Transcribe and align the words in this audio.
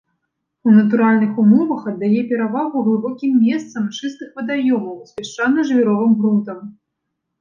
У 0.69 0.71
натуральных 0.77 1.33
умовах 1.43 1.83
аддае 1.91 2.21
перавагу 2.31 2.77
глыбокім 2.87 3.37
месцам 3.47 3.83
чыстых 3.99 4.29
вадаёмаў 4.41 4.97
з 5.11 5.15
пясчана-жвіровым 5.19 6.11
грунтам. 6.23 6.57